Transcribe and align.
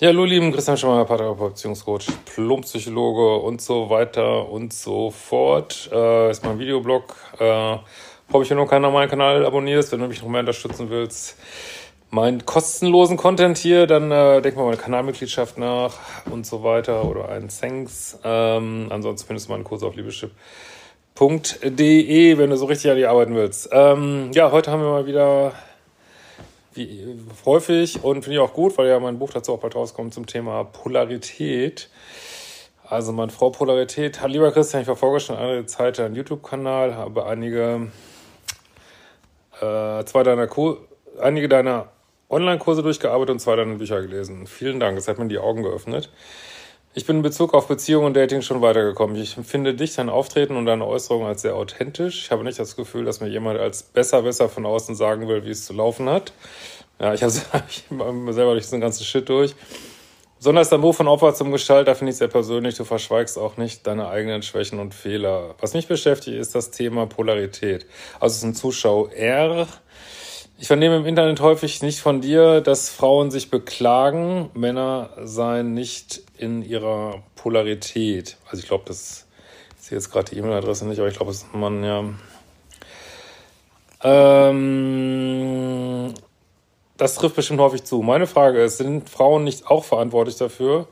Ja, 0.00 0.08
hallo 0.08 0.24
lieben 0.24 0.50
Christian 0.50 0.76
Schemmer, 0.76 1.04
Paartherapeut, 1.04 1.50
Beziehungscoach, 1.50 2.08
Plumpsychologe 2.24 3.36
und 3.36 3.62
so 3.62 3.90
weiter 3.90 4.50
und 4.50 4.72
so 4.72 5.12
fort. 5.12 5.88
Äh, 5.92 6.32
ist 6.32 6.44
mein 6.44 6.58
Videoblog. 6.58 7.14
Äh, 7.38 7.76
Hoffe 8.32 8.42
ich, 8.42 8.50
wenn 8.50 8.56
du 8.56 8.66
keinen 8.66 8.82
normalen 8.82 9.08
Kanal 9.08 9.46
abonnierst, 9.46 9.92
wenn 9.92 10.00
du 10.00 10.08
mich 10.08 10.20
noch 10.20 10.28
mehr 10.28 10.40
unterstützen 10.40 10.90
willst, 10.90 11.38
meinen 12.10 12.44
kostenlosen 12.44 13.16
Content 13.16 13.56
hier, 13.56 13.86
dann 13.86 14.10
äh, 14.10 14.42
denk 14.42 14.56
mal 14.56 14.64
meine 14.64 14.78
Kanalmitgliedschaft 14.78 15.58
nach 15.58 15.94
und 16.28 16.44
so 16.44 16.64
weiter 16.64 17.04
oder 17.04 17.28
einen 17.28 17.48
Thanks. 17.48 18.18
Ähm, 18.24 18.88
ansonsten 18.90 19.28
findest 19.28 19.46
du 19.46 19.52
meinen 19.52 19.62
Kurs 19.62 19.84
auf 19.84 19.94
liebeschip.de, 19.94 20.36
wenn 22.36 22.50
du 22.50 22.56
so 22.56 22.64
richtig 22.64 22.90
an 22.90 22.96
die 22.96 23.06
arbeiten 23.06 23.36
willst. 23.36 23.68
Ähm, 23.70 24.32
ja, 24.34 24.50
heute 24.50 24.72
haben 24.72 24.82
wir 24.82 24.90
mal 24.90 25.06
wieder 25.06 25.52
wie 26.74 27.18
häufig 27.44 28.02
und 28.02 28.22
finde 28.22 28.34
ich 28.34 28.40
auch 28.40 28.52
gut, 28.52 28.76
weil 28.78 28.88
ja 28.88 28.98
mein 29.00 29.18
Buch 29.18 29.30
dazu 29.30 29.52
auch 29.52 29.60
bald 29.60 29.74
rauskommt 29.74 30.14
zum 30.14 30.26
Thema 30.26 30.64
Polarität. 30.64 31.88
Also 32.86 33.12
meine 33.12 33.32
Frau 33.32 33.50
Polarität. 33.50 34.20
Lieber 34.26 34.52
Christian, 34.52 34.82
ich 34.82 34.86
verfolge 34.86 35.20
schon 35.20 35.36
eine 35.36 35.66
Zeit 35.66 35.98
einen 36.00 36.14
YouTube-Kanal, 36.14 36.94
habe 36.96 37.26
einige, 37.26 37.90
äh, 39.60 40.04
zwei 40.04 40.22
deiner 40.22 40.46
Kur 40.46 40.86
einige 41.20 41.48
deiner 41.48 41.88
Online-Kurse 42.28 42.82
durchgearbeitet 42.82 43.30
und 43.30 43.38
zwei 43.38 43.56
deiner 43.56 43.76
Bücher 43.76 44.02
gelesen. 44.02 44.46
Vielen 44.46 44.80
Dank, 44.80 44.96
das 44.96 45.08
hat 45.08 45.18
mir 45.18 45.28
die 45.28 45.38
Augen 45.38 45.62
geöffnet. 45.62 46.10
Ich 46.96 47.06
bin 47.06 47.16
in 47.16 47.22
Bezug 47.22 47.54
auf 47.54 47.66
Beziehung 47.66 48.04
und 48.04 48.14
Dating 48.14 48.40
schon 48.40 48.62
weitergekommen. 48.62 49.16
Ich 49.16 49.36
empfinde 49.36 49.74
dich, 49.74 49.96
dein 49.96 50.08
Auftreten 50.08 50.54
und 50.54 50.64
deine 50.64 50.86
Äußerungen 50.86 51.26
als 51.26 51.42
sehr 51.42 51.56
authentisch. 51.56 52.22
Ich 52.22 52.30
habe 52.30 52.44
nicht 52.44 52.60
das 52.60 52.76
Gefühl, 52.76 53.04
dass 53.04 53.18
mir 53.20 53.26
jemand 53.26 53.58
als 53.58 53.82
Besserwisser 53.82 54.48
von 54.48 54.64
außen 54.64 54.94
sagen 54.94 55.26
will, 55.26 55.44
wie 55.44 55.50
es 55.50 55.66
zu 55.66 55.72
laufen 55.72 56.08
hat. 56.08 56.32
Ja, 57.00 57.12
ich 57.12 57.24
habe 57.24 57.32
selber 58.32 58.52
durch 58.52 58.62
diesen 58.62 58.80
ganzen 58.80 59.02
Shit 59.02 59.28
durch. 59.28 59.56
Besonders 60.38 60.68
dein 60.68 60.82
Buch 60.82 60.94
von 60.94 61.08
Opfer 61.08 61.34
zum 61.34 61.50
Gestalter 61.50 61.96
finde 61.96 62.12
ich 62.12 62.18
sehr 62.18 62.28
persönlich. 62.28 62.76
Du 62.76 62.84
verschweigst 62.84 63.38
auch 63.38 63.56
nicht 63.56 63.84
deine 63.88 64.06
eigenen 64.08 64.42
Schwächen 64.42 64.78
und 64.78 64.94
Fehler. 64.94 65.56
Was 65.58 65.74
mich 65.74 65.88
beschäftigt, 65.88 66.36
ist 66.36 66.54
das 66.54 66.70
Thema 66.70 67.06
Polarität. 67.06 67.86
Also 68.20 68.34
es 68.34 68.36
ist 68.36 68.44
ein 68.44 68.54
Zuschauer. 68.54 69.10
Ich 70.64 70.68
vernehme 70.68 70.96
im 70.96 71.04
Internet 71.04 71.42
häufig 71.42 71.82
nicht 71.82 72.00
von 72.00 72.22
dir, 72.22 72.62
dass 72.62 72.88
Frauen 72.88 73.30
sich 73.30 73.50
beklagen, 73.50 74.48
Männer 74.54 75.10
seien 75.22 75.74
nicht 75.74 76.22
in 76.38 76.62
ihrer 76.62 77.22
Polarität. 77.36 78.38
Also 78.46 78.62
ich 78.62 78.68
glaube, 78.68 78.84
das 78.86 79.26
ist 79.78 79.90
jetzt 79.90 80.10
gerade 80.10 80.30
die 80.30 80.38
E-Mail-Adresse 80.38 80.88
nicht, 80.88 81.00
aber 81.00 81.08
ich 81.08 81.16
glaube, 81.16 81.32
das 81.32 81.42
ist 81.42 81.52
man 81.52 81.84
ja. 81.84 82.04
Ähm, 84.04 86.14
das 86.96 87.16
trifft 87.16 87.36
bestimmt 87.36 87.60
häufig 87.60 87.84
zu. 87.84 88.00
Meine 88.00 88.26
Frage 88.26 88.62
ist, 88.62 88.78
sind 88.78 89.10
Frauen 89.10 89.44
nicht 89.44 89.66
auch 89.66 89.84
verantwortlich 89.84 90.36
dafür, 90.36 90.88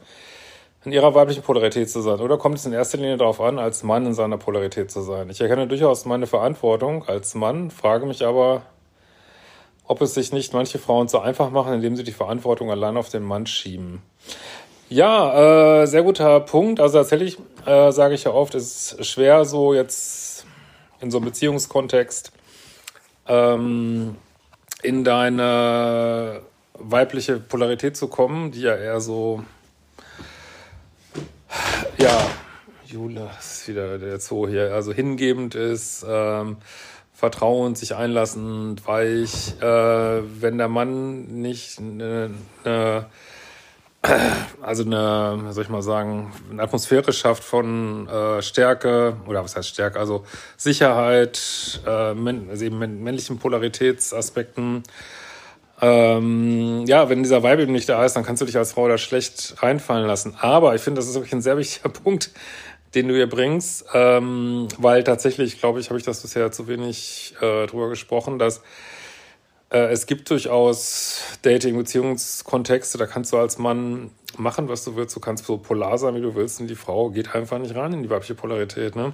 in 0.85 0.93
ihrer 0.93 1.15
weiblichen 1.15 1.43
Polarität 1.43 1.89
zu 1.89 2.03
sein? 2.03 2.21
Oder 2.21 2.37
kommt 2.37 2.59
es 2.59 2.67
in 2.67 2.75
erster 2.75 2.99
Linie 2.99 3.17
darauf 3.17 3.41
an, 3.41 3.59
als 3.59 3.85
Mann 3.85 4.05
in 4.05 4.13
seiner 4.13 4.37
Polarität 4.37 4.91
zu 4.91 5.01
sein? 5.01 5.31
Ich 5.31 5.41
erkenne 5.41 5.67
durchaus 5.67 6.05
meine 6.05 6.27
Verantwortung 6.27 7.09
als 7.09 7.35
Mann, 7.35 7.71
frage 7.71 8.05
mich 8.05 8.23
aber, 8.23 8.61
ob 9.93 10.01
es 10.01 10.15
sich 10.15 10.33
nicht 10.33 10.55
manche 10.55 10.79
Frauen 10.79 11.07
so 11.09 11.19
einfach 11.19 11.51
machen, 11.51 11.75
indem 11.75 11.97
sie 11.97 12.03
die 12.03 12.13
Verantwortung 12.13 12.71
allein 12.71 12.97
auf 12.97 13.11
den 13.11 13.23
Mann 13.23 13.45
schieben. 13.45 14.01
Ja, 14.89 15.83
äh, 15.83 15.87
sehr 15.87 16.03
guter 16.03 16.41
Punkt. 16.41 16.81
Also 16.81 16.97
tatsächlich 16.97 17.37
äh, 17.67 17.93
sage 17.93 18.15
ich 18.15 18.25
ja 18.25 18.33
oft, 18.33 18.55
es 18.55 18.93
ist 18.93 19.07
schwer, 19.07 19.45
so 19.45 19.75
jetzt 19.75 20.47
in 21.03 21.11
so 21.11 21.19
einem 21.19 21.27
Beziehungskontext 21.27 22.33
ähm, 23.29 24.17
in 24.83 25.05
deine 25.05 26.41
weibliche 26.73 27.39
Polarität 27.39 27.95
zu 27.95 28.09
kommen, 28.09 28.51
die 28.51 28.63
ja 28.63 28.75
eher 28.75 29.03
so, 29.03 29.45
ja, 31.99 32.19
Jule, 32.87 33.29
ist 33.39 33.69
wieder 33.69 33.99
der 33.99 34.21
Zoo 34.21 34.49
hier, 34.49 34.73
also 34.73 34.91
hingebend 34.91 35.55
ist, 35.55 36.03
ähm, 36.09 36.57
vertrauend, 37.23 37.79
sich 37.79 37.95
einlassend, 37.95 38.85
weich. 38.85 39.55
Äh, 39.61 40.23
wenn 40.43 40.59
der 40.59 40.67
Mann 40.67 41.41
nicht 41.41 41.79
eine, 41.79 42.31
eine 42.65 43.07
also 44.61 44.85
eine, 44.85 45.53
soll 45.53 45.63
ich 45.63 45.71
mal 45.71 45.83
sagen, 45.83 46.33
eine 46.51 46.61
Atmosphäre 46.61 47.13
schafft 47.13 47.45
von 47.45 48.09
äh, 48.09 48.43
Stärke, 48.43 49.19
oder 49.29 49.45
was 49.45 49.55
heißt 49.55 49.69
Stärke, 49.69 50.01
also 50.01 50.25
Sicherheit, 50.57 51.81
äh, 51.87 51.91
also 51.91 52.65
eben 52.65 52.81
männlichen 52.81 53.39
Polaritätsaspekten. 53.39 54.83
Ähm, 55.81 56.85
ja, 56.87 57.09
wenn 57.09 57.23
dieser 57.23 57.45
Vibe 57.45 57.63
eben 57.63 57.73
nicht 57.73 57.89
da 57.89 58.05
ist, 58.05 58.15
dann 58.15 58.25
kannst 58.25 58.43
du 58.43 58.47
dich 58.47 58.57
als 58.57 58.73
Frau 58.73 58.89
da 58.89 58.99
schlecht 58.99 59.55
reinfallen 59.63 60.09
lassen. 60.09 60.35
Aber 60.41 60.75
ich 60.75 60.83
finde, 60.83 60.99
das 60.99 61.09
ist 61.09 61.15
wirklich 61.15 61.35
ein 61.35 61.43
sehr 61.43 61.57
wichtiger 61.57 61.89
Punkt, 62.05 62.33
den 62.95 63.09
du 63.09 63.15
hier 63.15 63.29
bringst, 63.29 63.87
ähm, 63.95 64.69
weil 64.79 65.05
tatsächlich, 65.05 65.59
glaube 65.59 65.81
ich, 65.81 65.89
habe 65.89 65.99
ich 65.99 66.05
das 66.05 66.21
bisher 66.21 66.53
zu 66.53 66.69
wenig 66.69 67.35
äh, 67.41 67.67
drüber 67.67 67.89
gesprochen, 67.89 68.39
dass 68.39 68.63
äh, 69.71 69.91
es 69.91 70.07
gibt 70.07 70.29
durchaus 70.29 71.23
Dating-Beziehungskontexte, 71.43 72.99
da 72.99 73.07
kannst 73.07 73.33
du 73.33 73.39
als 73.39 73.59
Mann 73.59 74.11
machen, 74.37 74.69
was 74.69 74.85
du 74.85 74.97
willst. 74.97 75.17
Du 75.17 75.21
kannst 75.21 75.47
so 75.47 75.59
polar 75.59 75.99
sein, 75.99 76.15
wie 76.15 76.21
du 76.21 76.35
willst, 76.35 76.61
und 76.61 76.69
die 76.69 76.75
Frau 76.75 77.11
geht 77.11 77.35
einfach 77.35 77.59
nicht 77.59 77.75
rein 77.75 77.93
in 77.93 78.03
die 78.03 78.11
weibliche 78.11 78.35
Polarität. 78.35 78.97
Ne? 78.97 79.13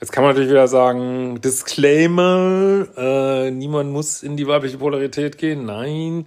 Jetzt 0.00 0.12
kann 0.12 0.24
man 0.24 0.32
natürlich 0.32 0.50
wieder 0.50 0.68
sagen, 0.68 1.40
Disclaimer, 1.42 2.86
äh, 2.96 3.50
niemand 3.50 3.92
muss 3.92 4.22
in 4.22 4.36
die 4.36 4.46
weibliche 4.46 4.78
Polarität 4.78 5.36
gehen. 5.36 5.66
Nein. 5.66 6.26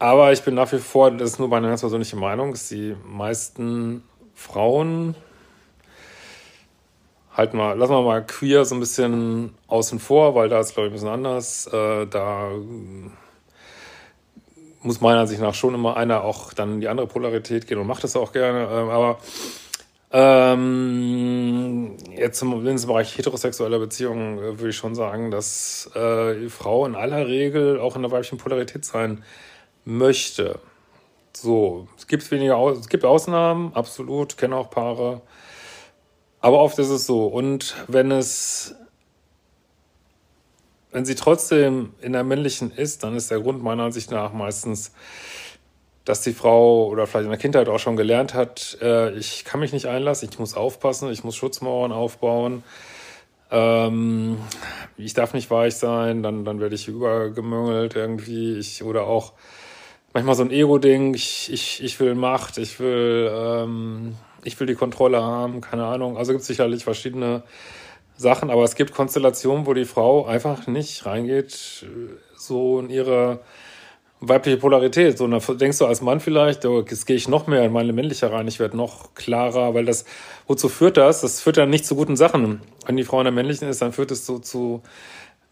Aber 0.00 0.32
ich 0.32 0.42
bin 0.42 0.54
nach 0.54 0.72
wie 0.72 0.78
vor, 0.78 1.12
das 1.12 1.32
ist 1.32 1.38
nur 1.38 1.46
meine 1.46 1.68
ganz 1.68 1.80
persönliche 1.80 2.16
Meinung, 2.16 2.50
dass 2.50 2.68
die 2.68 2.96
meisten 3.06 4.02
Frauen 4.34 5.14
halt 7.34 7.54
mal, 7.54 7.76
lassen 7.78 7.92
wir 7.92 8.02
mal 8.02 8.24
queer 8.24 8.64
so 8.64 8.74
ein 8.74 8.80
bisschen 8.80 9.54
außen 9.68 9.98
vor, 9.98 10.34
weil 10.34 10.48
da 10.48 10.60
ist, 10.60 10.74
glaube 10.74 10.88
ich, 10.88 10.92
ein 10.92 10.94
bisschen 10.94 11.08
anders. 11.08 11.66
Äh, 11.66 12.06
da 12.06 12.50
muss 14.82 15.00
meiner 15.00 15.20
Ansicht 15.20 15.40
nach 15.40 15.54
schon 15.54 15.74
immer 15.74 15.96
einer 15.96 16.24
auch 16.24 16.52
dann 16.52 16.74
in 16.74 16.80
die 16.80 16.88
andere 16.88 17.06
Polarität 17.06 17.66
gehen 17.66 17.78
und 17.78 17.86
macht 17.86 18.04
das 18.04 18.16
auch 18.16 18.32
gerne. 18.32 18.64
Äh, 18.64 18.90
aber 18.90 19.18
ähm, 20.14 21.96
jetzt 22.14 22.42
im, 22.42 22.66
im 22.66 22.86
Bereich 22.86 23.16
heterosexueller 23.16 23.78
Beziehungen 23.78 24.38
äh, 24.38 24.58
würde 24.58 24.68
ich 24.68 24.76
schon 24.76 24.94
sagen, 24.94 25.30
dass 25.30 25.90
äh, 25.94 26.48
Frau 26.50 26.84
in 26.84 26.94
aller 26.94 27.26
Regel 27.26 27.80
auch 27.80 27.96
in 27.96 28.02
der 28.02 28.10
weiblichen 28.10 28.36
Polarität 28.36 28.84
sein 28.84 29.24
möchte. 29.84 30.58
So, 31.34 31.88
es 31.96 32.06
gibt 32.06 32.30
weniger, 32.30 32.58
es 32.72 32.90
gibt 32.90 33.06
Ausnahmen, 33.06 33.72
absolut, 33.74 34.36
kenne 34.36 34.56
auch 34.56 34.68
Paare, 34.68 35.22
aber 36.42 36.58
oft 36.58 36.78
ist 36.78 36.90
es 36.90 37.06
so. 37.06 37.26
Und 37.26 37.76
wenn 37.86 38.10
es, 38.10 38.74
wenn 40.90 41.06
sie 41.06 41.14
trotzdem 41.14 41.94
in 42.02 42.12
der 42.12 42.24
männlichen 42.24 42.72
ist, 42.72 43.04
dann 43.04 43.16
ist 43.16 43.30
der 43.30 43.40
Grund 43.40 43.62
meiner 43.62 43.84
Ansicht 43.84 44.10
nach 44.10 44.32
meistens, 44.32 44.92
dass 46.04 46.20
die 46.20 46.32
Frau 46.32 46.88
oder 46.88 47.06
vielleicht 47.06 47.24
in 47.26 47.30
der 47.30 47.38
Kindheit 47.38 47.68
auch 47.68 47.78
schon 47.78 47.96
gelernt 47.96 48.34
hat, 48.34 48.76
äh, 48.82 49.12
ich 49.12 49.44
kann 49.44 49.60
mich 49.60 49.72
nicht 49.72 49.86
einlassen, 49.86 50.28
ich 50.30 50.38
muss 50.40 50.54
aufpassen, 50.54 51.12
ich 51.12 51.22
muss 51.22 51.36
Schutzmauern 51.36 51.92
aufbauen, 51.92 52.64
ähm, 53.52 54.38
ich 54.96 55.14
darf 55.14 55.34
nicht 55.34 55.48
weich 55.48 55.76
sein, 55.76 56.24
dann, 56.24 56.44
dann 56.44 56.58
werde 56.58 56.74
ich 56.74 56.88
übergemüngelt 56.88 57.94
irgendwie, 57.94 58.58
ich, 58.58 58.82
oder 58.82 59.06
auch 59.06 59.32
manchmal 60.12 60.34
so 60.34 60.42
ein 60.42 60.50
Ego-Ding, 60.50 61.14
ich, 61.14 61.52
ich, 61.52 61.84
ich 61.84 62.00
will 62.00 62.16
Macht, 62.16 62.58
ich 62.58 62.80
will, 62.80 63.30
ähm, 63.32 64.16
ich 64.44 64.58
will 64.58 64.66
die 64.66 64.74
Kontrolle 64.74 65.22
haben, 65.22 65.60
keine 65.60 65.84
Ahnung. 65.84 66.16
Also 66.16 66.32
gibt 66.32 66.42
es 66.42 66.48
sicherlich 66.48 66.84
verschiedene 66.84 67.42
Sachen, 68.16 68.50
aber 68.50 68.64
es 68.64 68.74
gibt 68.74 68.92
Konstellationen, 68.92 69.66
wo 69.66 69.74
die 69.74 69.84
Frau 69.84 70.26
einfach 70.26 70.66
nicht 70.66 71.06
reingeht, 71.06 71.86
so 72.36 72.80
in 72.80 72.90
ihre 72.90 73.40
weibliche 74.20 74.56
Polarität. 74.56 75.18
So, 75.18 75.24
und 75.24 75.32
dann 75.32 75.58
denkst 75.58 75.78
du 75.78 75.86
als 75.86 76.00
Mann 76.00 76.20
vielleicht, 76.20 76.64
oh, 76.64 76.84
jetzt 76.88 77.06
gehe 77.06 77.16
ich 77.16 77.28
noch 77.28 77.46
mehr 77.46 77.64
in 77.64 77.72
meine 77.72 77.92
männliche 77.92 78.30
rein, 78.30 78.48
ich 78.48 78.60
werde 78.60 78.76
noch 78.76 79.14
klarer, 79.14 79.74
weil 79.74 79.84
das, 79.84 80.04
wozu 80.46 80.68
führt 80.68 80.96
das? 80.96 81.20
Das 81.20 81.40
führt 81.40 81.56
dann 81.56 81.70
nicht 81.70 81.84
zu 81.84 81.96
guten 81.96 82.16
Sachen. 82.16 82.60
Wenn 82.86 82.96
die 82.96 83.04
Frau 83.04 83.18
in 83.18 83.24
der 83.24 83.32
männlichen 83.32 83.68
ist, 83.68 83.82
dann 83.82 83.92
führt 83.92 84.10
es 84.10 84.24
so 84.24 84.38
zu 84.38 84.82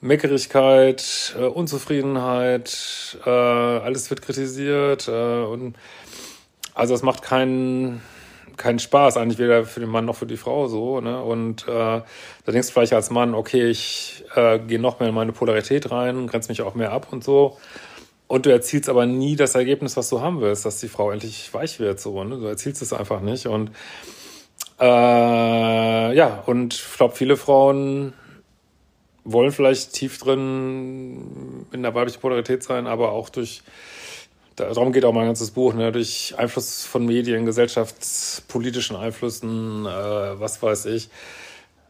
Meckerigkeit, 0.01 1.35
äh, 1.39 1.45
Unzufriedenheit, 1.45 3.19
äh, 3.27 3.29
alles 3.29 4.09
wird 4.09 4.23
kritisiert 4.23 5.09
äh, 5.09 5.43
und 5.43 5.77
also 6.75 6.95
es 6.95 7.03
macht 7.03 7.23
keinen 7.23 8.01
keinen 8.61 8.79
Spaß, 8.79 9.17
eigentlich 9.17 9.39
weder 9.39 9.65
für 9.65 9.81
den 9.81 9.89
Mann 9.89 10.05
noch 10.05 10.17
für 10.17 10.27
die 10.27 10.37
Frau 10.37 10.69
so. 10.69 11.01
Ne? 11.01 11.21
Und 11.23 11.67
äh, 11.67 11.67
da 11.67 12.05
denkst 12.47 12.69
du 12.69 12.73
vielleicht 12.75 12.93
als 12.93 13.11
Mann, 13.11 13.35
okay, 13.35 13.69
ich 13.69 14.25
äh, 14.37 14.59
gehe 14.59 14.79
noch 14.79 15.01
mehr 15.01 15.09
in 15.09 15.15
meine 15.15 15.33
Polarität 15.33 15.91
rein, 15.91 16.27
grenze 16.27 16.51
mich 16.51 16.63
auch 16.63 16.75
mehr 16.75 16.93
ab 16.93 17.09
und 17.11 17.25
so. 17.25 17.59
Und 18.29 18.47
du 18.47 18.51
erzielst 18.51 18.89
aber 18.89 19.07
nie 19.07 19.35
das 19.35 19.55
Ergebnis, 19.57 19.97
was 19.97 20.09
du 20.09 20.21
haben 20.21 20.41
willst, 20.41 20.65
dass 20.65 20.79
die 20.79 20.89
Frau 20.89 21.11
endlich 21.11 21.53
weich 21.53 21.81
wird. 21.81 21.99
So, 21.99 22.23
ne? 22.23 22.37
Du 22.37 22.47
erzielst 22.47 22.81
es 22.83 22.93
einfach 22.93 23.21
nicht. 23.21 23.47
Und 23.47 23.73
äh, 24.79 24.85
ja, 24.85 26.43
und 26.47 26.75
ich 26.75 26.97
glaube, 26.97 27.17
viele 27.17 27.37
Frauen 27.37 28.13
wollen 29.25 29.53
vielleicht 29.53 29.95
tief 29.95 30.19
drin 30.19 31.67
in 31.73 31.83
der 31.83 31.95
weiblichen 31.95 32.21
Polarität 32.21 32.63
sein, 32.63 32.87
aber 32.87 33.13
auch 33.13 33.31
durch, 33.31 33.63
darum 34.61 34.93
geht 34.93 35.05
auch 35.05 35.13
mein 35.13 35.27
ganzes 35.27 35.51
Buch, 35.51 35.75
ne, 35.75 35.93
durch 35.93 36.35
Einfluss 36.37 36.85
von 36.85 37.07
Medien, 37.07 37.47
gesellschaftspolitischen 37.47 38.97
Einflüssen, 38.97 39.87
äh, 39.87 39.89
was 40.41 40.63
weiß 40.63 40.87
ich. 40.87 41.11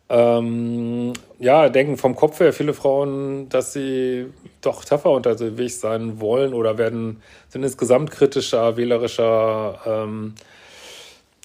Ähm, 0.09 1.13
ja, 1.39 1.69
denken 1.69 1.97
vom 1.97 2.17
Kopf 2.17 2.41
her 2.41 2.53
viele 2.53 2.75
Frauen, 2.75 3.49
dass 3.49 3.73
sie 3.73 4.27
doch 4.61 4.85
tougher 4.85 5.13
unterwegs 5.13 5.81
sein 5.81 6.21
wollen 6.21 6.53
oder 6.53 6.79
werden, 6.79 7.23
sind 7.49 7.63
insgesamt 7.63 8.11
kritischer, 8.11 8.77
wählerischer, 8.77 9.79
ähm, 9.87 10.35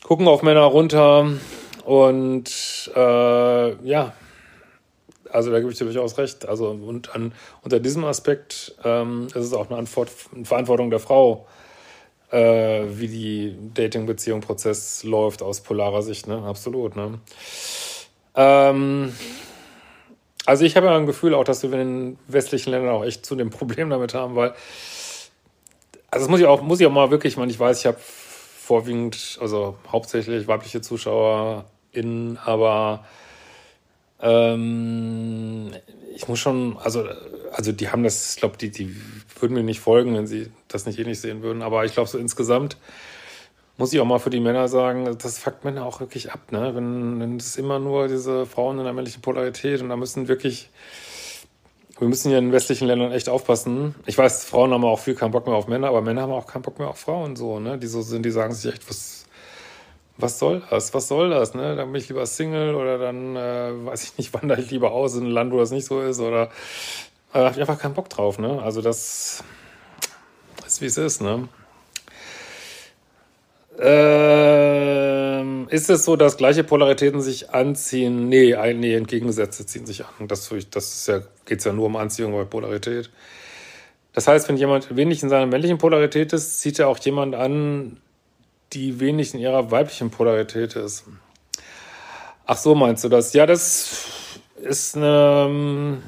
gucken 0.03 0.27
auf 0.27 0.41
Männer 0.41 0.63
runter 0.63 1.29
und 1.85 2.91
äh, 2.95 3.87
ja, 3.87 4.13
also 5.35 5.51
da 5.51 5.59
gebe 5.59 5.71
ich 5.71 5.77
dir 5.77 5.85
durchaus 5.85 6.17
recht. 6.17 6.47
Also 6.47 6.69
und 6.69 7.13
an, 7.13 7.33
unter 7.61 7.79
diesem 7.79 8.05
Aspekt 8.05 8.75
ähm, 8.83 9.27
ist 9.27 9.35
es 9.35 9.53
auch 9.53 9.69
eine, 9.69 9.77
Antwort, 9.77 10.09
eine 10.33 10.45
Verantwortung 10.45 10.89
der 10.89 10.99
Frau, 10.99 11.45
äh, 12.31 12.83
wie 12.87 13.07
die 13.07 13.55
Dating-Beziehung-Prozess 13.73 15.03
läuft 15.03 15.43
aus 15.43 15.61
polarer 15.61 16.01
Sicht, 16.01 16.27
ne? 16.27 16.41
Absolut, 16.43 16.95
ne? 16.95 17.19
Ähm, 18.35 19.13
also 20.45 20.63
ich 20.63 20.77
habe 20.77 20.87
ja 20.87 20.95
ein 20.95 21.05
Gefühl 21.05 21.33
auch, 21.33 21.43
dass 21.43 21.63
wir 21.63 21.71
in 21.73 21.77
den 21.77 22.19
westlichen 22.27 22.71
Ländern 22.71 22.93
auch 22.93 23.03
echt 23.03 23.25
zu 23.25 23.35
dem 23.35 23.49
Problem 23.49 23.89
damit 23.89 24.13
haben, 24.13 24.35
weil 24.35 24.53
also 26.11 26.25
das 26.25 26.29
muss 26.29 26.39
ich 26.39 26.45
auch, 26.45 26.61
muss 26.61 26.79
ich 26.79 26.87
auch 26.87 26.91
mal 26.91 27.11
wirklich, 27.11 27.35
man, 27.35 27.49
ich 27.49 27.59
weiß, 27.59 27.79
ich 27.79 27.85
habe 27.87 27.97
vorwiegend, 27.99 29.37
also 29.41 29.75
hauptsächlich 29.91 30.47
weibliche 30.47 30.79
ZuschauerInnen, 30.79 32.37
aber 32.37 33.03
ähm, 34.25 35.71
ich 36.15 36.27
muss 36.27 36.39
schon, 36.39 36.77
also, 36.77 37.07
also 37.53 37.71
die 37.71 37.89
haben 37.89 38.03
das, 38.03 38.33
ich 38.33 38.39
glaube, 38.39 38.57
die, 38.57 38.71
die 38.71 38.95
würden 39.39 39.53
mir 39.53 39.63
nicht 39.63 39.79
folgen, 39.79 40.15
wenn 40.15 40.25
sie 40.25 40.51
das 40.67 40.85
nicht 40.85 40.97
nicht 40.97 41.21
sehen 41.21 41.43
würden, 41.43 41.61
aber 41.61 41.85
ich 41.85 41.93
glaube, 41.93 42.09
so 42.09 42.17
insgesamt 42.17 42.77
muss 43.77 43.93
ich 43.93 43.99
auch 43.99 44.05
mal 44.05 44.19
für 44.19 44.29
die 44.29 44.39
Männer 44.39 44.67
sagen, 44.67 45.17
das 45.21 45.37
fuckt 45.37 45.63
Männer 45.65 45.85
auch 45.85 45.99
wirklich 45.99 46.31
ab, 46.31 46.51
ne? 46.51 46.73
Wenn, 46.73 47.19
wenn 47.19 47.37
es 47.37 47.57
immer 47.57 47.77
nur 47.77 48.07
diese 48.07 48.45
Frauen 48.45 48.79
in 48.79 48.85
der 48.85 48.93
männlichen 48.93 49.21
Polarität 49.21 49.81
und 49.81 49.89
da 49.89 49.97
müssen 49.97 50.27
wirklich, 50.27 50.69
wir 51.99 52.07
müssen 52.07 52.29
hier 52.29 52.37
in 52.39 52.51
westlichen 52.53 52.87
Ländern 52.87 53.11
echt 53.11 53.27
aufpassen. 53.29 53.93
Ich 54.05 54.17
weiß, 54.17 54.45
Frauen 54.45 54.71
haben 54.71 54.85
auch 54.85 54.99
viel 54.99 55.15
keinen 55.15 55.31
Bock 55.31 55.45
mehr 55.45 55.55
auf 55.55 55.67
Männer, 55.67 55.89
aber 55.89 56.01
Männer 56.01 56.21
haben 56.21 56.31
auch 56.31 56.47
keinen 56.47 56.61
Bock 56.61 56.79
mehr 56.79 56.87
auf 56.87 56.99
Frauen, 56.99 57.35
so, 57.35 57.59
ne? 57.59 57.77
Die 57.77 57.87
so 57.87 58.01
sind, 58.01 58.25
die 58.25 58.31
sagen 58.31 58.53
sich 58.53 58.73
echt, 58.73 58.89
was, 58.89 59.24
was 60.17 60.39
soll 60.39 60.63
das? 60.69 60.93
Was 60.93 61.07
soll 61.07 61.29
das? 61.29 61.53
Ne? 61.53 61.75
Dann 61.75 61.91
bin 61.91 62.01
ich 62.01 62.07
lieber 62.07 62.25
Single 62.25 62.75
oder 62.75 62.97
dann 62.97 63.35
äh, 63.35 63.71
weiß 63.85 64.03
ich 64.03 64.17
nicht, 64.17 64.33
wandere 64.41 64.61
ich 64.61 64.71
lieber 64.71 64.91
aus 64.91 65.15
in 65.15 65.25
ein 65.25 65.31
Land, 65.31 65.51
wo 65.51 65.57
das 65.57 65.71
nicht 65.71 65.85
so 65.85 66.01
ist 66.01 66.19
oder 66.19 66.49
äh, 67.33 67.39
habe 67.39 67.51
ich 67.51 67.59
einfach 67.59 67.79
keinen 67.79 67.93
Bock 67.93 68.09
drauf. 68.09 68.39
Ne? 68.39 68.61
Also 68.61 68.81
das 68.81 69.43
ist 70.65 70.81
wie 70.81 70.85
es 70.85 70.97
ist. 70.97 71.21
Ne? 71.21 71.47
Ähm, 73.77 75.67
ist 75.69 75.89
es 75.89 76.05
so, 76.05 76.15
dass 76.15 76.37
gleiche 76.37 76.63
Polaritäten 76.63 77.21
sich 77.21 77.49
anziehen? 77.49 78.29
Nee, 78.29 78.55
nee 78.73 78.95
Entgegensätze 78.95 79.65
ziehen 79.65 79.85
sich 79.85 80.05
an. 80.05 80.27
Das, 80.27 80.49
das 80.71 81.07
ja, 81.07 81.21
geht 81.45 81.63
ja 81.65 81.73
nur 81.73 81.87
um 81.87 81.97
Anziehung 81.97 82.31
bei 82.33 82.45
Polarität. 82.45 83.09
Das 84.13 84.27
heißt, 84.29 84.47
wenn 84.47 84.55
jemand 84.55 84.95
wenig 84.95 85.21
in 85.23 85.29
seiner 85.29 85.45
männlichen 85.45 85.77
Polarität 85.77 86.31
ist, 86.31 86.61
zieht 86.61 86.79
er 86.79 86.87
auch 86.87 86.99
jemand 86.99 87.35
an, 87.35 87.97
die 88.75 88.99
wenig 88.99 89.33
in 89.33 89.39
ihrer 89.39 89.71
weiblichen 89.71 90.11
Polarität 90.11 90.75
ist. 90.75 91.05
Ach 92.45 92.57
so, 92.57 92.75
meinst 92.75 93.03
du 93.03 93.09
das? 93.09 93.33
Ja, 93.33 93.45
das 93.45 94.05
ist 94.61 94.95
eine. 94.95 96.01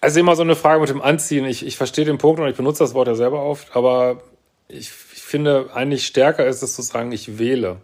Also 0.00 0.20
immer 0.20 0.36
so 0.36 0.42
eine 0.42 0.56
Frage 0.56 0.80
mit 0.80 0.90
dem 0.90 1.00
Anziehen. 1.00 1.44
Ich, 1.44 1.64
ich 1.64 1.76
verstehe 1.76 2.04
den 2.04 2.18
Punkt 2.18 2.40
und 2.40 2.48
ich 2.48 2.56
benutze 2.56 2.82
das 2.82 2.94
Wort 2.94 3.08
ja 3.08 3.14
selber 3.14 3.42
oft, 3.42 3.74
aber 3.74 4.22
ich, 4.68 4.90
ich 5.14 5.22
finde 5.22 5.70
eigentlich 5.72 6.06
stärker 6.06 6.46
ist 6.46 6.62
es 6.62 6.74
zu 6.74 6.82
sagen, 6.82 7.12
ich 7.12 7.38
wähle. 7.38 7.80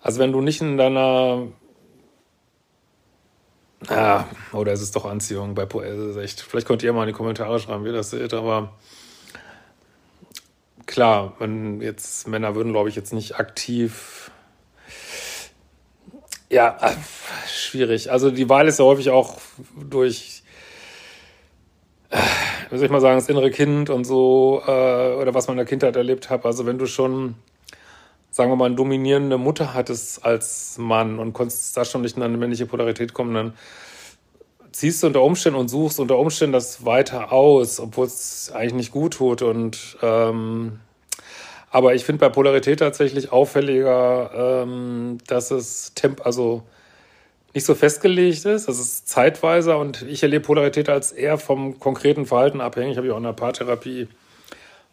Also 0.00 0.20
wenn 0.20 0.32
du 0.32 0.40
nicht 0.40 0.60
in 0.60 0.76
deiner 0.76 1.48
ja, 3.90 4.28
oder 4.52 4.72
ist 4.72 4.80
es 4.80 4.92
doch 4.92 5.04
Anziehung 5.04 5.54
bei 5.54 5.66
Poese? 5.66 6.20
Echt. 6.22 6.40
Vielleicht 6.40 6.66
könnt 6.66 6.82
ihr 6.82 6.92
mal 6.92 7.02
in 7.02 7.08
die 7.08 7.12
Kommentare 7.12 7.58
schreiben, 7.58 7.84
wie 7.84 7.88
ihr 7.88 7.94
das 7.94 8.10
seht, 8.10 8.32
aber 8.32 8.72
klar, 10.86 11.34
wenn 11.38 11.80
jetzt 11.80 12.28
Männer 12.28 12.54
würden, 12.54 12.72
glaube 12.72 12.88
ich, 12.88 12.96
jetzt 12.96 13.12
nicht 13.12 13.36
aktiv. 13.38 14.30
Ja, 16.50 16.78
äh, 16.80 16.94
schwierig. 17.48 18.10
Also 18.10 18.30
die 18.30 18.48
Wahl 18.48 18.68
ist 18.68 18.78
ja 18.78 18.84
häufig 18.84 19.10
auch 19.10 19.38
durch, 19.76 20.42
äh, 22.10 22.18
wie 22.70 22.76
soll 22.76 22.86
ich 22.86 22.92
mal 22.92 23.00
sagen, 23.00 23.16
das 23.16 23.28
innere 23.28 23.50
Kind 23.50 23.90
und 23.90 24.04
so, 24.04 24.62
äh, 24.66 25.14
oder 25.14 25.34
was 25.34 25.48
man 25.48 25.54
in 25.54 25.58
der 25.58 25.66
Kindheit 25.66 25.96
erlebt 25.96 26.30
hat. 26.30 26.44
Also 26.44 26.66
wenn 26.66 26.78
du 26.78 26.86
schon, 26.86 27.34
sagen 28.30 28.50
wir 28.50 28.56
mal, 28.56 28.66
eine 28.66 28.76
dominierende 28.76 29.38
Mutter 29.38 29.74
hattest 29.74 30.24
als 30.24 30.78
Mann 30.78 31.18
und 31.18 31.32
konntest 31.32 31.76
da 31.76 31.84
schon 31.84 32.02
nicht 32.02 32.16
in 32.16 32.22
eine 32.22 32.36
männliche 32.36 32.66
Polarität 32.66 33.14
kommen, 33.14 33.34
dann 33.34 33.54
ziehst 34.74 35.02
du 35.02 35.06
unter 35.06 35.22
Umständen 35.22 35.58
und 35.58 35.68
suchst 35.68 36.00
unter 36.00 36.18
Umständen 36.18 36.52
das 36.52 36.84
weiter 36.84 37.32
aus, 37.32 37.78
obwohl 37.78 38.06
es 38.06 38.50
eigentlich 38.52 38.74
nicht 38.74 38.92
gut 38.92 39.14
tut. 39.14 39.42
Und 39.42 39.96
ähm, 40.02 40.80
aber 41.70 41.94
ich 41.94 42.04
finde 42.04 42.20
bei 42.20 42.28
Polarität 42.28 42.80
tatsächlich 42.80 43.30
auffälliger, 43.32 44.64
ähm, 44.64 45.18
dass 45.28 45.52
es 45.52 45.94
temp 45.94 46.26
also 46.26 46.62
nicht 47.54 47.64
so 47.64 47.76
festgelegt 47.76 48.44
ist. 48.44 48.66
Das 48.66 48.80
ist 48.80 49.08
zeitweiser 49.08 49.78
und 49.78 50.02
ich 50.02 50.24
erlebe 50.24 50.44
Polarität 50.44 50.88
als 50.88 51.12
eher 51.12 51.38
vom 51.38 51.78
konkreten 51.78 52.26
Verhalten 52.26 52.60
abhängig. 52.60 52.96
Habe 52.96 53.06
ich 53.06 53.12
auch 53.12 53.18
in 53.18 53.22
der 53.22 53.32
Paartherapie 53.32 54.08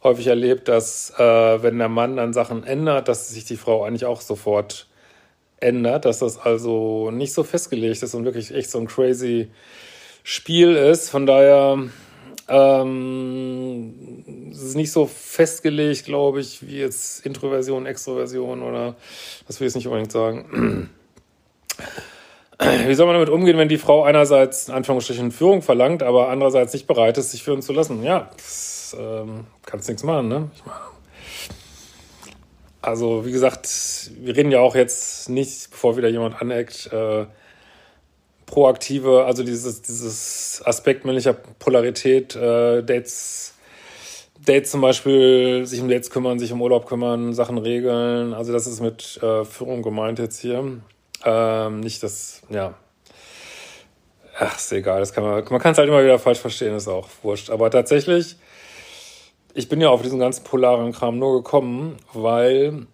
häufig 0.04 0.28
erlebt, 0.28 0.68
dass 0.68 1.12
äh, 1.18 1.64
wenn 1.64 1.80
der 1.80 1.90
Mann 1.90 2.18
dann 2.18 2.34
Sachen 2.34 2.64
ändert, 2.64 3.08
dass 3.08 3.30
sich 3.30 3.46
die 3.46 3.58
Frau 3.58 3.84
eigentlich 3.84 4.06
auch 4.06 4.22
sofort 4.22 4.88
ändert, 5.62 6.06
dass 6.06 6.20
das 6.20 6.38
also 6.38 7.12
nicht 7.12 7.34
so 7.34 7.44
festgelegt 7.44 8.04
ist 8.04 8.14
und 8.14 8.26
wirklich 8.26 8.54
echt 8.54 8.70
so 8.70 8.80
ein 8.80 8.88
crazy 8.88 9.50
Spiel 10.24 10.76
ist. 10.76 11.10
Von 11.10 11.26
daher 11.26 11.78
ähm, 12.48 14.24
es 14.52 14.62
ist 14.62 14.76
nicht 14.76 14.92
so 14.92 15.06
festgelegt, 15.06 16.06
glaube 16.06 16.42
ich, 16.42 16.68
wie 16.68 16.80
jetzt 16.80 17.26
Introversion, 17.26 17.86
Extroversion 17.86 18.62
oder 18.62 18.96
das 19.48 19.60
will 19.60 19.68
ich 19.68 19.74
jetzt 19.74 19.76
nicht 19.76 19.88
unbedingt 19.88 20.12
sagen. 20.12 20.90
Wie 22.86 22.94
soll 22.94 23.08
man 23.08 23.16
damit 23.16 23.30
umgehen, 23.30 23.58
wenn 23.58 23.70
die 23.70 23.80
Frau 23.80 24.04
einerseits 24.04 24.68
in 24.68 24.76
Anführungsstrichen 24.76 25.32
Führung 25.32 25.64
verlangt, 25.64 26.04
aber 26.04 26.30
andererseits 26.30 26.74
nicht 26.74 26.86
bereit 26.86 27.18
ist, 27.18 27.32
sich 27.32 27.42
führen 27.42 27.64
zu 27.64 27.74
lassen? 27.74 28.04
Ja, 28.04 28.30
das, 28.38 28.96
ähm, 29.00 29.46
kannst 29.66 29.88
nichts 29.88 30.04
machen, 30.04 30.28
ne? 30.28 30.52
Ich 30.56 30.64
meine, 30.64 30.78
also, 32.82 33.26
wie 33.26 33.32
gesagt, 33.32 33.70
wir 34.20 34.36
reden 34.36 34.52
ja 34.52 34.60
auch 34.60 34.76
jetzt 34.76 35.30
nicht, 35.30 35.70
bevor 35.70 35.98
wieder 35.98 36.10
jemand 36.10 36.42
aneckt, 36.42 36.92
äh, 36.92 37.26
proaktive, 38.48 39.26
also 39.26 39.44
dieses, 39.44 39.82
dieses 39.82 40.62
Aspekt 40.66 41.06
männlicher 41.06 41.34
Polarität, 41.34 42.36
äh, 42.36 42.82
Dates, 42.84 43.54
Dates 44.44 44.72
zum 44.72 44.82
Beispiel, 44.82 45.66
sich 45.66 45.80
um 45.80 45.90
Dates 45.90 46.10
kümmern, 46.10 46.40
sich 46.40 46.52
um 46.52 46.62
Urlaub 46.62 46.88
kümmern, 46.88 47.34
Sachen 47.34 47.58
regeln. 47.60 48.34
Also 48.34 48.52
das 48.52 48.66
ist 48.66 48.82
mit 48.82 49.20
äh, 49.22 49.46
Führung 49.46 49.84
gemeint 49.84 50.20
jetzt 50.20 50.40
hier. 50.40 50.82
Ähm, 51.24 51.80
nicht 51.80 52.02
das, 52.02 52.42
ja. 52.50 52.74
Ach, 54.40 54.58
ist 54.58 54.72
egal, 54.72 55.00
das 55.00 55.14
kann 55.14 55.24
man, 55.24 55.46
man 55.50 55.62
kann 55.62 55.74
es 55.74 55.78
halt 55.78 55.88
immer 55.88 56.04
wieder 56.04 56.18
falsch 56.18 56.40
verstehen, 56.40 56.76
ist 56.76 56.88
auch 56.88 57.08
wurscht. 57.22 57.52
Aber 57.52 57.70
tatsächlich, 57.70 58.38
ich 59.54 59.70
bin 59.70 59.82
ja 59.82 59.90
auf 59.90 60.02
diesen 60.02 60.20
ganzen 60.20 60.44
polaren 60.44 60.92
Kram 60.92 61.20
nur 61.20 61.42
gekommen, 61.42 61.98
weil 62.14 62.88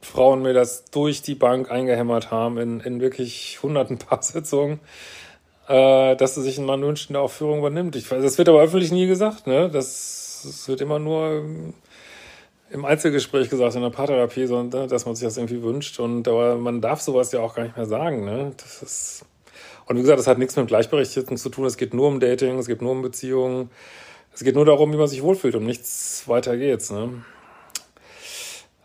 Frauen 0.00 0.42
mir 0.42 0.52
das 0.52 0.84
durch 0.86 1.22
die 1.22 1.34
Bank 1.34 1.70
eingehämmert 1.70 2.30
haben 2.30 2.58
in, 2.58 2.80
in 2.80 3.00
wirklich 3.00 3.60
hunderten 3.62 3.98
Paar-Sitzungen, 3.98 4.80
äh, 5.68 6.16
dass 6.16 6.34
sie 6.34 6.42
sich 6.42 6.58
einen 6.58 6.66
Mann 6.66 6.82
wünschen, 6.82 7.14
der 7.14 7.22
auch 7.22 7.30
Führung 7.30 7.60
übernimmt. 7.60 7.96
Ich 7.96 8.10
weiß, 8.10 8.22
das 8.22 8.38
wird 8.38 8.48
aber 8.48 8.62
öffentlich 8.62 8.92
nie 8.92 9.06
gesagt, 9.06 9.46
ne? 9.46 9.70
Das, 9.70 10.42
das 10.44 10.68
wird 10.68 10.80
immer 10.80 10.98
nur 10.98 11.44
im 12.70 12.84
Einzelgespräch 12.84 13.50
gesagt, 13.50 13.74
in 13.76 13.82
der 13.82 13.90
Paartherapie, 13.90 14.46
sondern, 14.46 14.82
ne, 14.82 14.88
dass 14.88 15.06
man 15.06 15.14
sich 15.14 15.24
das 15.24 15.36
irgendwie 15.36 15.62
wünscht. 15.62 16.00
Und 16.00 16.26
aber 16.26 16.56
man 16.56 16.80
darf 16.80 17.00
sowas 17.00 17.30
ja 17.32 17.40
auch 17.40 17.54
gar 17.54 17.64
nicht 17.64 17.76
mehr 17.76 17.86
sagen, 17.86 18.24
ne? 18.24 18.52
Das 18.56 18.82
ist 18.82 19.24
Und 19.86 19.96
wie 19.96 20.00
gesagt, 20.00 20.18
das 20.18 20.26
hat 20.26 20.38
nichts 20.38 20.56
mit 20.56 20.66
Gleichberechtigung 20.68 21.36
zu 21.36 21.48
tun. 21.48 21.66
Es 21.66 21.76
geht 21.76 21.94
nur 21.94 22.08
um 22.08 22.18
Dating, 22.18 22.58
es 22.58 22.66
geht 22.66 22.82
nur 22.82 22.92
um 22.92 23.02
Beziehungen. 23.02 23.70
Es 24.34 24.42
geht 24.42 24.54
nur 24.54 24.64
darum, 24.64 24.92
wie 24.92 24.96
man 24.96 25.08
sich 25.08 25.22
wohlfühlt. 25.22 25.54
Um 25.54 25.64
nichts 25.64 26.24
weiter 26.26 26.56
geht's. 26.56 26.90
Ne? 26.90 27.22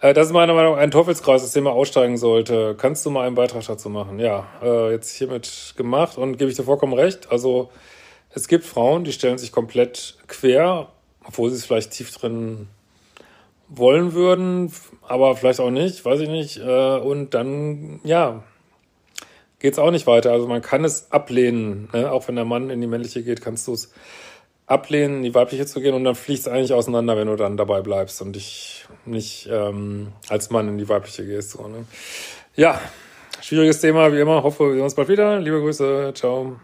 Äh, 0.01 0.13
das 0.13 0.27
ist 0.27 0.33
meiner 0.33 0.53
Meinung 0.53 0.75
nach 0.75 0.81
ein 0.81 0.91
Teufelskreis, 0.91 1.43
aus 1.43 1.51
dem 1.51 1.63
man 1.63 1.73
aussteigen 1.73 2.17
sollte. 2.17 2.75
Kannst 2.77 3.05
du 3.05 3.09
mal 3.09 3.25
einen 3.25 3.35
Beitrag 3.35 3.65
dazu 3.65 3.89
machen? 3.89 4.19
Ja, 4.19 4.47
äh, 4.61 4.91
jetzt 4.91 5.15
hiermit 5.15 5.73
gemacht 5.77 6.17
und 6.17 6.37
gebe 6.37 6.49
ich 6.51 6.57
dir 6.57 6.63
vollkommen 6.63 6.93
recht. 6.93 7.31
Also 7.31 7.69
es 8.29 8.47
gibt 8.47 8.65
Frauen, 8.65 9.03
die 9.03 9.13
stellen 9.13 9.37
sich 9.37 9.51
komplett 9.51 10.17
quer, 10.27 10.89
obwohl 11.25 11.49
sie 11.49 11.55
es 11.55 11.65
vielleicht 11.65 11.91
tief 11.91 12.15
drin 12.15 12.67
wollen 13.69 14.13
würden, 14.13 14.71
aber 15.01 15.35
vielleicht 15.35 15.59
auch 15.59 15.71
nicht, 15.71 16.05
weiß 16.05 16.21
ich 16.21 16.29
nicht. 16.29 16.57
Äh, 16.57 16.97
und 16.97 17.33
dann, 17.33 17.99
ja, 18.03 18.43
geht's 19.59 19.79
auch 19.79 19.91
nicht 19.91 20.07
weiter. 20.07 20.31
Also 20.31 20.47
man 20.47 20.61
kann 20.61 20.85
es 20.85 21.11
ablehnen, 21.11 21.89
ne? 21.93 22.11
auch 22.11 22.27
wenn 22.27 22.35
der 22.35 22.45
Mann 22.45 22.69
in 22.69 22.81
die 22.81 22.87
männliche 22.87 23.23
geht, 23.23 23.41
kannst 23.41 23.67
du 23.67 23.73
es 23.73 23.91
ablehnen, 24.67 25.17
in 25.17 25.23
die 25.23 25.33
weibliche 25.33 25.65
zu 25.65 25.81
gehen 25.81 25.95
und 25.95 26.03
dann 26.03 26.15
fliegt 26.15 26.41
es 26.41 26.47
eigentlich 26.47 26.73
auseinander, 26.73 27.17
wenn 27.17 27.27
du 27.27 27.35
dann 27.35 27.57
dabei 27.57 27.81
bleibst 27.81 28.21
und 28.21 28.33
dich 28.33 28.85
nicht 29.05 29.47
ähm, 29.51 30.13
als 30.29 30.49
Mann 30.49 30.67
in 30.67 30.77
die 30.77 30.87
weibliche 30.87 31.25
gehst. 31.25 31.51
So, 31.51 31.67
ne? 31.67 31.85
Ja, 32.55 32.79
schwieriges 33.41 33.81
Thema, 33.81 34.11
wie 34.13 34.19
immer. 34.19 34.43
Hoffe, 34.43 34.65
wir 34.65 34.73
sehen 34.73 34.83
uns 34.83 34.95
bald 34.95 35.07
wieder. 35.07 35.39
Liebe 35.39 35.59
Grüße, 35.61 36.11
ciao. 36.13 36.59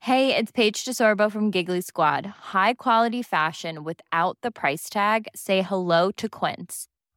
Hey, 0.00 0.34
it's 0.34 0.50
Paige 0.50 0.84
DeSorbo 0.84 1.30
from 1.30 1.50
Giggly 1.50 1.82
Squad. 1.82 2.24
High 2.54 2.74
quality 2.74 3.22
fashion 3.22 3.84
without 3.84 4.38
the 4.42 4.50
price 4.50 4.88
tag. 4.88 5.26
Say 5.34 5.60
hello 5.60 6.10
to 6.12 6.30
Quince. 6.30 6.88